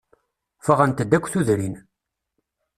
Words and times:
Ffɣent-d 0.65 1.11
akk 1.17 1.25
tudrin. 1.31 1.75